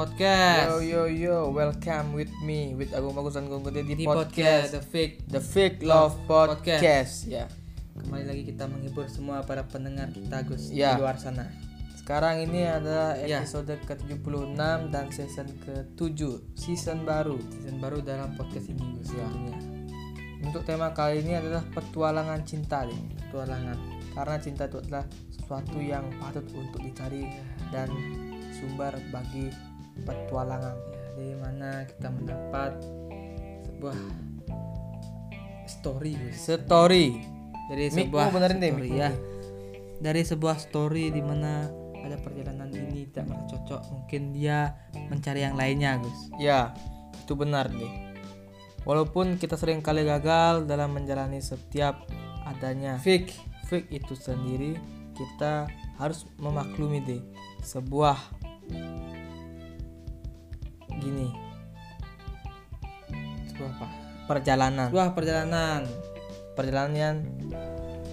Podcast. 0.00 0.80
Yo 0.80 0.80
yo 0.80 1.02
yo, 1.12 1.36
welcome 1.52 2.16
with 2.16 2.32
me 2.40 2.72
with 2.72 2.88
Agung 2.96 3.12
Bagus 3.12 3.36
dan 3.36 3.52
Gung 3.52 3.60
Gede 3.68 3.84
di, 3.84 4.00
Di 4.00 4.08
podcast, 4.08 4.32
podcast 4.32 4.72
The 4.72 4.80
Fake. 4.80 5.14
The 5.28 5.42
Fake 5.44 5.78
Love 5.84 6.16
Podcast. 6.24 6.80
Podcast. 6.80 7.12
Ya. 7.28 7.44
Kembali 8.00 8.24
lagi 8.24 8.48
kita 8.48 8.64
menghibur 8.64 9.04
semua 9.12 9.44
para 9.44 9.60
pendengar 9.68 10.08
kita 10.08 10.40
Gus 10.48 10.72
Ya. 10.72 10.96
di 10.96 11.04
luar 11.04 11.20
sana. 11.20 11.52
Sekarang 12.00 12.40
ini 12.40 12.64
adalah 12.64 13.12
Ya. 13.20 13.44
episode 13.44 13.76
ke-76 13.84 14.88
dan 14.88 15.12
season 15.12 15.52
ke-7, 15.68 16.48
season 16.56 17.04
baru. 17.04 17.36
Season 17.60 17.76
baru 17.76 18.00
dalam 18.00 18.32
podcast 18.40 18.72
ini 18.72 18.80
Gus 18.96 19.12
Ya. 19.12 19.28
Untuk 20.40 20.64
tema 20.64 20.96
kali 20.96 21.20
ini 21.20 21.36
adalah 21.36 21.60
petualangan 21.76 22.40
cinta 22.48 22.88
nih. 22.88 23.28
Petualangan. 23.28 23.76
Karena 24.16 24.40
cinta 24.40 24.64
itu 24.64 24.80
adalah 24.80 25.04
sesuatu 25.28 25.76
yang 25.76 26.08
patut 26.16 26.48
untuk 26.56 26.80
dicari 26.80 27.28
dan 27.68 27.92
sumber 28.56 28.96
bagi 29.12 29.69
petualangan. 30.04 30.76
Ya, 30.76 31.06
di 31.18 31.36
mana 31.36 31.84
kita 31.84 32.08
mendapat 32.08 32.72
sebuah 33.66 33.98
story. 35.68 36.14
Story. 36.34 37.06
Dari 37.70 37.86
Mic 37.94 38.10
sebuah 38.10 38.34
benerin 38.34 38.58
deh, 38.58 38.72
story 38.74 38.88
lu 38.90 38.98
ya. 38.98 39.10
deh. 39.10 39.16
Dari 40.00 40.22
sebuah 40.26 40.56
story 40.58 41.14
di 41.14 41.22
mana 41.22 41.70
ada 42.00 42.16
perjalanan 42.18 42.72
ini 42.72 43.06
tidak 43.06 43.30
merasa 43.30 43.54
cocok, 43.54 43.82
mungkin 43.94 44.22
dia 44.34 44.74
mencari 45.06 45.46
yang 45.46 45.54
lainnya 45.54 46.00
Gus. 46.02 46.32
Ya, 46.42 46.74
itu 47.14 47.38
benar 47.38 47.70
deh. 47.70 48.10
Walaupun 48.88 49.36
kita 49.36 49.54
sering 49.60 49.84
kali 49.84 50.02
gagal 50.08 50.64
dalam 50.64 50.96
menjalani 50.96 51.38
setiap 51.38 52.08
adanya 52.48 52.96
Fake. 52.98 53.30
fake 53.68 53.92
itu 53.92 54.18
sendiri, 54.18 54.74
kita 55.14 55.68
harus 56.00 56.26
memaklumi 56.40 56.98
deh 57.04 57.22
sebuah 57.62 58.16
perjalanan 64.30 64.86
Sebuah 64.88 65.10
perjalanan. 65.10 65.80
perjalanan 66.54 67.14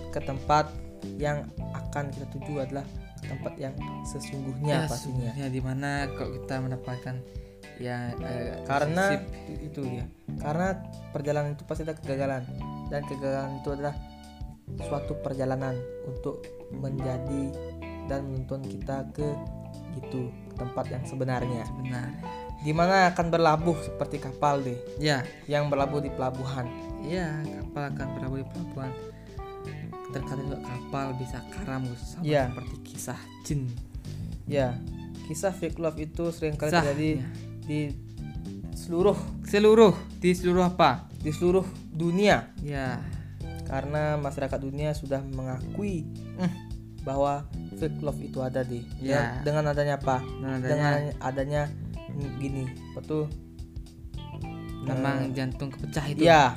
ke 0.10 0.20
tempat 0.20 0.74
yang 1.22 1.46
akan 1.74 2.10
kita 2.10 2.26
tuju 2.34 2.66
adalah 2.66 2.86
ke 3.22 3.30
tempat 3.30 3.54
yang 3.56 3.74
sesungguhnya 4.04 4.90
pastinya 4.90 5.30
Ya 5.36 5.48
di 5.48 5.62
mana 5.62 6.10
kok 6.10 6.34
kita 6.34 6.58
mendapatkan 6.58 7.22
ya 7.78 8.10
eh, 8.18 8.66
karena 8.66 9.14
sip. 9.14 9.22
itu 9.62 9.82
ya 9.86 10.06
karena 10.42 10.82
perjalanan 11.14 11.54
itu 11.54 11.62
pasti 11.70 11.86
ada 11.86 11.94
kegagalan 11.94 12.42
dan 12.90 13.06
kegagalan 13.06 13.62
itu 13.62 13.70
adalah 13.70 13.94
suatu 14.82 15.14
perjalanan 15.22 15.78
untuk 16.10 16.42
menjadi 16.74 17.54
dan 18.10 18.26
menuntun 18.26 18.66
kita 18.66 19.06
ke 19.14 19.30
gitu 19.94 20.34
tempat 20.58 20.90
yang 20.90 21.04
sebenarnya 21.06 21.64
benar. 21.78 22.10
Di 22.60 22.72
mana 22.72 23.10
akan 23.10 23.28
berlabuh 23.28 23.78
seperti 23.80 24.18
kapal 24.18 24.60
deh 24.60 24.78
Ya, 24.98 25.22
yang 25.46 25.68
berlabuh 25.68 26.00
di 26.00 26.10
pelabuhan 26.10 26.66
iya 27.00 27.40
kapal 27.44 27.92
akan 27.92 28.08
berlabuh 28.14 28.38
di 28.38 28.48
pelabuhan. 28.48 28.92
Terkadang 30.08 30.46
juga 30.48 30.60
kapal 30.64 31.06
bisa 31.16 31.38
karam 31.52 31.84
Gus, 31.84 32.16
sama 32.16 32.24
Iya. 32.24 32.44
seperti 32.50 32.76
kisah 32.84 33.20
jin. 33.44 33.62
ya 34.48 34.80
kisah 35.26 35.52
fake 35.52 35.76
love 35.78 36.00
itu 36.00 36.32
sering 36.32 36.56
kali 36.56 36.72
terjadi 36.72 37.10
ya. 37.20 37.28
di 37.62 37.80
seluruh 38.74 39.20
Seluruh 39.44 39.92
di 40.18 40.32
seluruh 40.32 40.64
apa? 40.66 41.12
di 41.18 41.30
seluruh 41.30 41.64
dunia 41.90 42.56
Ya, 42.58 43.04
karena 43.64 44.16
masyarakat 44.16 44.56
dunia 44.58 44.92
sudah 44.92 45.20
mengakui 45.22 46.08
eh, 46.40 46.52
bahwa 47.04 47.44
fake 47.76 48.00
love 48.00 48.20
itu 48.22 48.40
ada 48.40 48.64
di 48.64 48.88
Ya. 48.98 49.44
dengan 49.44 49.68
adanya 49.68 50.00
apa 50.00 50.24
dan 50.24 50.50
adanya 50.56 50.72
dengan 50.72 50.96
adanya 51.20 51.62
mm, 51.68 51.87
gini 52.38 52.64
apa 52.92 53.00
tuh 53.02 53.26
memang 54.84 55.36
jantung 55.36 55.68
kepecah 55.70 56.06
itu. 56.08 56.24
ya 56.24 56.56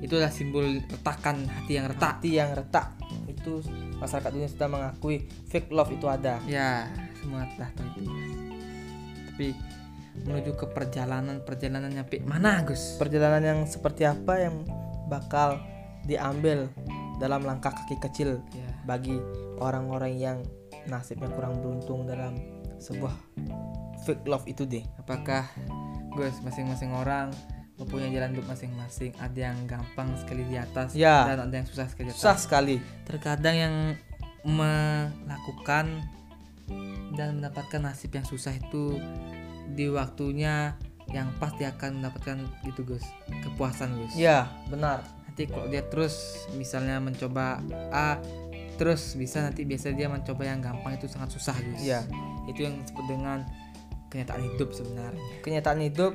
Itulah 0.00 0.32
simbol 0.32 0.80
retakan 0.80 1.44
hati 1.44 1.76
yang 1.76 1.84
retak. 1.84 2.08
hati 2.16 2.30
yang 2.32 2.50
retak 2.56 2.96
itu 3.28 3.60
masyarakat 4.00 4.30
dunia 4.32 4.48
sudah 4.48 4.68
mengakui 4.70 5.16
fake 5.44 5.68
love 5.68 5.92
itu 5.92 6.08
ada 6.08 6.40
Ya, 6.48 6.88
semua 7.20 7.44
telah 7.52 7.68
itu. 7.92 8.08
Tapi 9.28 9.46
menuju 10.24 10.56
ke 10.56 10.66
perjalanan 10.72 11.44
perjalanan 11.44 11.92
nyampe 11.92 12.16
mana 12.24 12.64
Gus? 12.64 12.96
perjalanan 12.96 13.44
yang 13.44 13.60
seperti 13.68 14.04
apa 14.04 14.40
yang 14.40 14.64
bakal 15.06 15.60
diambil 16.04 16.72
dalam 17.20 17.44
langkah 17.44 17.72
kaki 17.72 18.00
kecil 18.00 18.40
Ya. 18.56 18.72
bagi 18.88 19.20
orang-orang 19.60 20.16
yang 20.16 20.38
nasibnya 20.88 21.28
kurang 21.28 21.60
beruntung 21.60 22.08
dalam 22.08 22.40
sebuah 22.80 23.12
fake 24.02 24.24
love 24.24 24.44
itu 24.46 24.64
deh 24.64 24.84
Apakah 24.98 25.44
Gus 26.12 26.38
masing-masing 26.40 26.90
orang 26.90 27.30
mempunyai 27.76 28.12
jalan 28.12 28.36
hidup 28.36 28.44
masing-masing? 28.46 29.14
Ada 29.16 29.52
yang 29.52 29.58
gampang 29.64 30.12
sekali 30.16 30.44
di 30.44 30.56
atas 30.56 30.92
Ya. 30.92 31.24
dan 31.24 31.48
ada 31.48 31.54
yang 31.54 31.64
susah 31.64 31.86
sekali 31.86 32.08
di 32.08 32.12
atas. 32.12 32.20
susah 32.20 32.36
sekali 32.36 32.76
Terkadang 33.04 33.56
yang 33.56 33.74
melakukan 34.44 35.86
dan 37.12 37.28
mendapatkan 37.36 37.80
nasib 37.82 38.12
yang 38.12 38.24
susah 38.24 38.52
itu 38.52 38.96
di 39.70 39.86
waktunya 39.86 40.74
yang 41.10 41.30
pasti 41.42 41.66
akan 41.66 41.98
mendapatkan 41.98 42.38
gitu 42.64 42.86
Gus 42.86 43.02
kepuasan 43.42 43.98
Gus. 43.98 44.14
ya 44.14 44.46
benar 44.66 45.02
Nanti 45.26 45.46
kalau 45.46 45.66
dia 45.66 45.82
terus 45.82 46.14
misalnya 46.54 46.98
mencoba 46.98 47.58
A 47.90 48.18
terus 48.74 49.14
bisa 49.14 49.42
nanti 49.42 49.62
biasa 49.62 49.92
dia 49.92 50.06
mencoba 50.06 50.42
yang 50.42 50.58
gampang 50.58 50.96
itu 50.96 51.06
sangat 51.06 51.30
susah 51.30 51.54
Gus. 51.54 51.80
Iya. 51.80 52.02
Itu 52.46 52.64
yang 52.64 52.80
disebut 52.80 53.06
dengan 53.06 53.44
kenyataan 54.10 54.42
hidup 54.44 54.68
sebenarnya. 54.70 55.22
kenyataan 55.40 55.80
hidup 55.80 56.12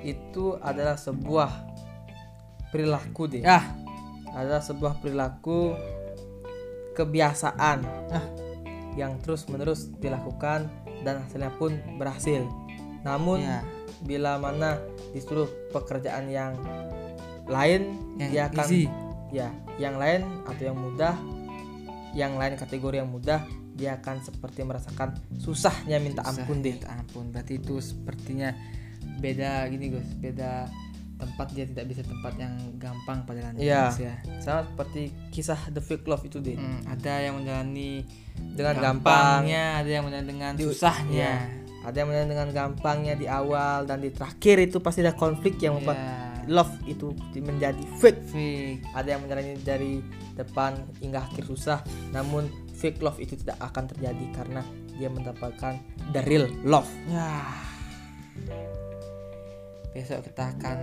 itu 0.00 0.58
adalah 0.58 0.94
sebuah 0.94 1.50
perilaku 2.70 3.26
deh 3.28 3.42
Ya, 3.42 3.62
adalah 4.32 4.58
sebuah 4.58 4.98
perilaku 4.98 5.74
kebiasaan 6.92 7.78
Ah. 8.10 8.26
yang 8.92 9.16
terus 9.18 9.46
menerus 9.46 9.88
dilakukan 9.96 10.68
dan 11.00 11.20
hasilnya 11.20 11.50
pun 11.52 11.72
berhasil 11.96 12.44
namun 13.02 13.40
ya. 13.40 13.64
bila 14.00 14.36
mana 14.36 14.78
disuruh 15.10 15.48
pekerjaan 15.70 16.28
yang 16.28 16.54
lain 17.44 17.96
Yang 18.16 18.30
dia 18.30 18.42
akan 18.46 18.66
easy. 18.66 18.84
ya 19.30 19.48
yang 19.76 19.96
lain 19.96 20.20
atau 20.44 20.62
yang 20.62 20.76
mudah 20.76 21.14
yang 22.12 22.36
lain 22.36 22.54
kategori 22.54 22.96
yang 22.98 23.08
mudah 23.08 23.40
dia 23.72 23.96
akan 23.96 24.20
seperti 24.20 24.60
merasakan 24.62 25.08
susahnya 25.36 25.96
minta 25.96 26.20
Susah, 26.20 26.32
ampun 26.38 26.58
deh 26.58 26.76
minta 26.76 26.92
ampun. 26.92 27.24
Berarti 27.28 27.56
itu 27.56 27.78
sepertinya 27.78 28.52
beda 29.18 29.66
gini 29.66 29.90
Gus, 29.90 30.08
beda 30.14 30.68
tempat 31.14 31.46
dia 31.50 31.62
tidak 31.62 31.86
bisa 31.86 32.02
tempat 32.02 32.34
yang 32.34 32.50
gampang 32.76 33.22
perjalanannya 33.22 33.62
Iya. 33.62 33.82
Gus, 33.88 33.98
ya. 34.00 34.14
sama 34.38 34.66
seperti 34.66 35.02
kisah 35.30 35.60
The 35.68 35.78
Fake 35.78 36.04
Love 36.04 36.26
itu 36.26 36.38
deh 36.38 36.54
Hmm, 36.54 36.82
ada 36.84 37.14
yang 37.16 37.38
menjalani 37.38 38.02
dengan 38.50 38.74
gampang 38.74 39.46
gampangnya, 39.46 39.64
ada 39.78 39.88
yang 39.88 40.02
menjalani 40.02 40.28
dengan 40.28 40.52
Di- 40.52 40.66
susahnya. 40.66 41.14
ya. 41.14 41.34
ada 41.82 41.96
yang 41.96 42.08
menjalani 42.08 42.30
dengan 42.30 42.48
gampangnya 42.52 43.14
di 43.14 43.26
awal 43.26 43.82
dan 43.84 43.98
di 43.98 44.10
terakhir 44.10 44.56
itu 44.60 44.78
pasti 44.78 45.00
ada 45.00 45.10
konflik 45.12 45.58
yang 45.58 45.74
membuat 45.76 45.98
Ya. 45.98 46.10
love 46.48 46.74
itu 46.84 47.10
menjadi 47.36 47.82
fake 47.96 48.22
Fake. 48.28 48.82
ada 48.92 49.08
yang 49.08 49.20
menjalani 49.20 49.54
dari 49.60 50.02
depan 50.32 50.74
hingga 50.98 51.22
akhir 51.22 51.42
susah 51.44 51.82
namun 52.10 52.50
fake 52.82 52.98
love 52.98 53.22
itu 53.22 53.38
tidak 53.38 53.62
akan 53.62 53.86
terjadi 53.86 54.26
karena 54.34 54.66
dia 54.98 55.06
mendapatkan 55.06 55.78
the 56.10 56.20
real 56.26 56.50
love 56.66 56.90
Ya. 57.06 57.46
Besok 59.92 60.24
kita 60.26 60.56
akan 60.56 60.78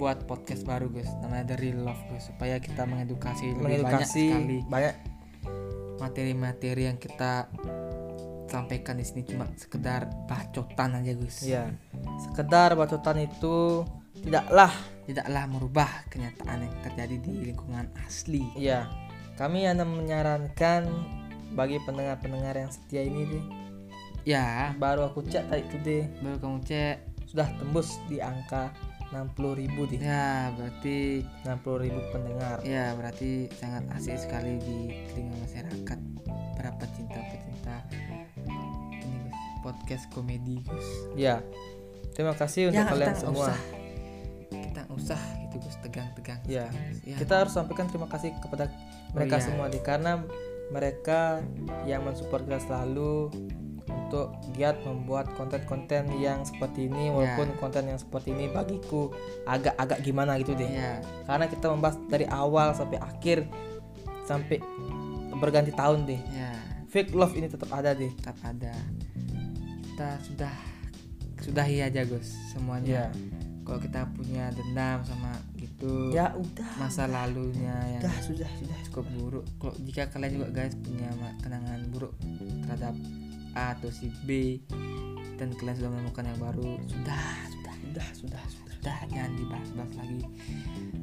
buat 0.00 0.24
podcast 0.24 0.64
baru 0.68 0.88
guys, 0.92 1.08
namanya 1.24 1.54
The 1.54 1.56
Real 1.60 1.80
Love 1.80 2.02
guys, 2.12 2.28
supaya 2.28 2.60
kita 2.60 2.84
mengedukasi 2.84 3.56
lebih 3.56 3.60
banyak 3.64 3.80
mengedukasi 3.84 4.24
sekali 4.32 4.58
banyak 4.68 4.94
materi-materi 6.00 6.82
yang 6.88 6.98
kita 7.00 7.48
sampaikan 8.48 8.96
di 8.96 9.04
sini 9.04 9.28
cuma 9.28 9.44
sekedar 9.60 10.08
bacotan 10.24 11.00
aja 11.04 11.12
guys. 11.16 11.44
ya 11.44 11.68
sekedar 12.20 12.76
bacotan 12.76 13.28
itu 13.28 13.84
tidaklah 14.24 14.72
Tidaklah 15.08 15.48
merubah 15.48 15.88
kenyataan 16.12 16.68
yang 16.68 16.74
terjadi 16.84 17.16
di 17.16 17.32
lingkungan 17.48 17.88
asli. 18.04 18.44
ya 18.52 18.84
kami 19.38 19.64
hanya 19.64 19.86
menyarankan 19.86 20.90
bagi 21.50 21.78
pendengar-pendengar 21.80 22.58
yang 22.58 22.68
setia 22.68 23.00
ini 23.00 23.22
deh 23.24 23.44
Ya, 24.26 24.76
baru 24.76 25.08
aku 25.08 25.24
cek 25.24 25.48
tadi 25.48 25.62
itu 25.64 25.76
deh 25.80 26.04
baru 26.20 26.36
kamu 26.36 26.58
cek. 26.60 26.96
sudah 27.24 27.48
tembus 27.56 27.96
di 28.04 28.18
angka 28.18 28.68
60.000 29.08 29.40
ribu 29.56 29.82
deh 29.86 29.96
Ya, 29.96 30.52
berarti 30.52 31.24
60.000 31.46 32.12
pendengar. 32.12 32.56
Ya 32.60 32.92
berarti 32.92 33.48
sangat 33.54 33.88
asik 33.94 34.20
sekali 34.20 34.60
di 34.60 34.78
telinga 35.08 35.36
masyarakat. 35.38 35.98
Para 36.52 36.70
pecinta-pecinta 36.76 37.76
ini 39.00 39.16
guys, 39.24 39.36
podcast 39.62 40.04
komedi 40.12 40.60
guys. 40.60 40.88
ya. 41.14 41.40
Terima 42.12 42.34
kasih 42.34 42.68
untuk 42.68 42.82
Ya, 42.82 42.90
kalian 42.90 43.14
kita 43.14 43.22
semua. 43.22 43.46
usah. 43.48 43.58
Kita 44.50 44.82
usah 44.90 45.20
Gus 45.60 45.76
tegang-tegang. 45.82 46.40
Ya. 46.46 46.70
Ya. 47.04 47.16
kita 47.18 47.44
harus 47.44 47.52
sampaikan 47.54 47.90
terima 47.90 48.06
kasih 48.06 48.34
kepada 48.38 48.70
mereka 49.12 49.38
iya. 49.40 49.44
semua 49.44 49.66
deh 49.70 49.82
karena 49.82 50.22
mereka 50.68 51.40
yang 51.88 52.04
mensupport 52.04 52.44
kita 52.44 52.60
selalu 52.60 53.32
untuk 53.88 54.32
giat 54.56 54.76
membuat 54.84 55.32
konten-konten 55.36 56.08
yang 56.20 56.44
seperti 56.44 56.88
ini 56.88 57.12
walaupun 57.12 57.56
konten 57.60 57.88
yang 57.88 58.00
seperti 58.00 58.32
ini 58.32 58.48
bagiku 58.52 59.12
agak-agak 59.48 60.00
gimana 60.04 60.36
gitu 60.40 60.52
deh 60.56 60.68
ya 60.68 61.00
karena 61.24 61.48
kita 61.48 61.72
membahas 61.72 61.96
dari 62.08 62.24
awal 62.28 62.72
sampai 62.76 63.00
akhir 63.00 63.48
sampai 64.24 64.60
berganti 65.36 65.72
tahun 65.72 66.08
deh 66.08 66.20
ya 66.32 66.52
fake 66.88 67.12
love 67.16 67.36
ini 67.36 67.48
tetap 67.48 67.68
ada 67.72 67.92
deh 67.92 68.12
tetap 68.12 68.36
ada 68.44 68.72
kita 69.92 70.08
sudah 70.24 70.54
sudahi 71.40 71.84
aja 71.84 72.04
Gus 72.04 72.32
semuanya 72.52 73.08
ya 73.08 73.47
kalau 73.68 73.84
kita 73.84 74.08
punya 74.16 74.48
dendam 74.56 75.04
sama 75.04 75.36
gitu 75.60 76.08
ya 76.08 76.32
udah. 76.32 76.72
masa 76.80 77.04
lalunya 77.04 77.76
yang 77.92 78.00
udah 78.00 78.16
sudah 78.24 78.48
sudah. 78.56 78.78
cukup 78.88 79.04
buruk. 79.20 79.44
Kalau 79.60 79.74
jika 79.84 80.08
kalian 80.08 80.40
juga 80.40 80.48
guys 80.50 80.72
punya 80.80 81.12
kenangan 81.44 81.84
buruk 81.92 82.16
terhadap 82.64 82.96
A 83.52 83.76
atau 83.76 83.92
si 83.92 84.08
B 84.24 84.56
dan 85.36 85.52
kalian 85.52 85.76
sudah 85.76 85.90
menemukan 85.92 86.24
yang 86.24 86.40
baru 86.40 86.80
sudah 86.88 87.22
sudah. 87.52 87.74
Sudah 87.84 88.08
sudah 88.16 88.42
sudah. 88.48 88.72
Sudah 88.78 88.98
jangan 89.12 89.32
dibahas-bahas 89.36 89.92
lagi. 90.00 90.18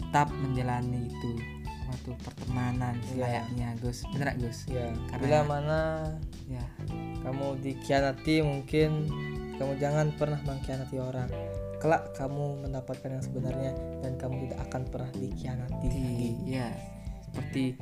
Tetap 0.01 0.27
menjalani 0.33 0.99
itu 1.05 1.31
waktu 1.85 2.11
pertemanan 2.17 2.95
Iya. 2.97 3.05
selayaknya 3.13 3.67
Gus. 3.77 3.99
Bener 4.09 4.25
gak, 4.33 4.37
Gus? 4.41 4.59
Ya 4.65 4.89
Karena- 5.05 5.21
bila 5.21 5.39
mana 5.45 5.79
ya. 6.49 6.65
kamu 7.21 7.61
dikhianati 7.61 8.41
mungkin 8.41 8.89
kamu 9.55 9.77
jangan 9.77 10.09
pernah 10.17 10.41
mengkhianati 10.43 10.97
orang 10.97 11.29
kelak 11.85 12.17
kamu 12.17 12.65
mendapatkan 12.65 13.13
yang 13.13 13.21
sebenarnya 13.21 13.71
dan 14.01 14.17
kamu 14.17 14.49
tidak 14.49 14.59
akan 14.65 14.81
pernah 14.89 15.11
dikhianati 15.21 15.85
lagi. 15.85 15.93
di 15.93 16.57
ya 16.57 16.73
seperti 17.29 17.77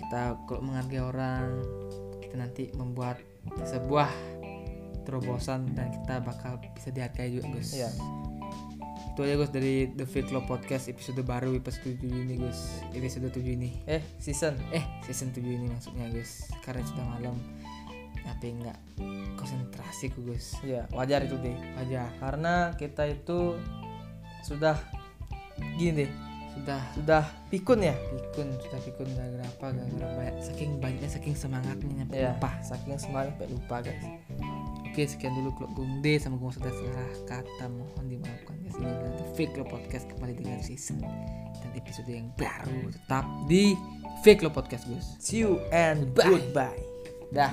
kita 0.00 0.40
kalau 0.48 0.64
menghargai 0.64 1.04
orang 1.04 1.60
kita 2.24 2.34
nanti 2.40 2.72
membuat 2.72 3.20
sebuah 3.68 4.08
terobosan 5.04 5.76
dan 5.76 5.92
kita 5.92 6.24
bakal 6.24 6.56
bisa 6.72 6.88
dihargai 6.88 7.36
juga 7.36 7.52
Gus. 7.52 7.76
Iya. 7.76 7.92
itu 9.12 9.20
aja 9.28 9.34
Gus 9.36 9.52
dari 9.52 9.92
The 9.92 10.08
Fake 10.08 10.32
Law 10.32 10.48
Podcast 10.48 10.88
episode 10.88 11.20
baru 11.20 11.52
episode 11.52 12.00
7 12.00 12.08
ini 12.08 12.40
Gus. 12.40 12.80
Episode 12.96 13.28
7 13.28 13.44
ini. 13.44 13.76
Eh 13.84 14.00
season. 14.16 14.56
Eh 14.72 14.80
season 15.04 15.36
7 15.36 15.44
ini 15.44 15.68
maksudnya 15.68 16.08
Gus. 16.08 16.48
Karena 16.64 16.80
sudah 16.80 17.04
malam 17.04 17.36
tapi 18.22 18.56
nggak 18.58 18.78
konsentrasi 19.36 20.14
ku 20.14 20.22
Gus. 20.26 20.58
Ya 20.62 20.86
wajar 20.94 21.26
itu 21.26 21.36
deh 21.38 21.56
aja 21.78 22.08
karena 22.22 22.72
kita 22.78 23.10
itu 23.10 23.58
sudah 24.46 24.78
gini 25.78 26.06
deh 26.06 26.10
sudah. 26.52 26.82
Sudah 26.92 27.24
pikun 27.48 27.80
ya? 27.80 27.94
Pikun 27.96 28.48
sudah 28.60 28.80
pikun 28.84 29.08
gara-gara 29.16 29.44
apa 29.48 29.66
gara-gara 29.72 30.08
banyak 30.20 30.36
saking 30.44 30.70
banyaknya 30.78 31.08
saking 31.08 31.34
semangatnya 31.34 32.04
nyampe 32.04 32.16
ya 32.16 32.36
lupa. 32.36 32.50
saking 32.60 32.96
semangat 33.00 33.32
sampai 33.34 33.48
lupa 33.48 33.76
guys. 33.80 34.04
Oke 34.92 35.08
sekian 35.08 35.32
dulu 35.32 35.56
Klub 35.56 35.72
Gung 35.72 36.04
D 36.04 36.20
sama 36.20 36.36
gue 36.36 36.52
sudah 36.52 36.68
salah 36.68 37.12
kata 37.24 37.64
mohon 37.72 38.04
dimaafkan 38.12 38.56
guys. 38.60 38.76
Ini 38.76 38.84
adalah 38.92 39.14
The 39.16 39.26
Fake 39.32 39.54
Law 39.56 39.68
Podcast 39.68 40.04
kembali 40.12 40.34
dengan 40.36 40.60
season 40.60 41.00
dan 41.56 41.70
episode 41.72 42.08
yang 42.12 42.28
baru. 42.36 42.92
Tetap 42.92 43.24
di 43.48 43.72
Fake 44.20 44.44
Law 44.44 44.52
Podcast 44.52 44.84
Gus. 44.92 45.16
See 45.16 45.40
you 45.40 45.56
and 45.72 46.12
Bye. 46.12 46.28
goodbye 46.36 46.91
dah 47.32 47.52